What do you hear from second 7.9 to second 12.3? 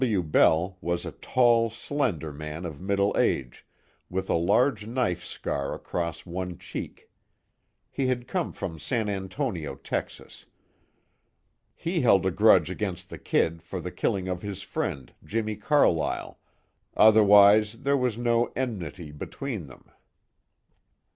He had come from San Antonio, Texas. He held